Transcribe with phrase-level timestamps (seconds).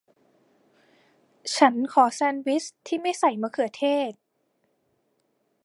[1.55, 4.11] ฉันขอแซนด์วิชที่ไม่ใส่มะเขือเทศ